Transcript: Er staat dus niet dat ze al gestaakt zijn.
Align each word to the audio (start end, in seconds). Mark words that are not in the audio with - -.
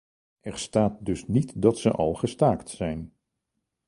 Er 0.41 0.57
staat 0.57 1.05
dus 1.05 1.27
niet 1.27 1.61
dat 1.61 1.77
ze 1.77 1.91
al 1.91 2.13
gestaakt 2.13 2.69
zijn. 2.69 3.13